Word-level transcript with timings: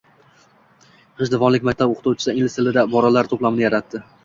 G‘ijduvonlik 1.19 1.69
maktab 1.69 1.95
o‘quvchisi 1.97 2.33
ingliz 2.39 2.57
tilidagi 2.59 2.93
iboralar 2.95 3.33
to‘plamini 3.37 3.69
yaratdi 3.71 4.07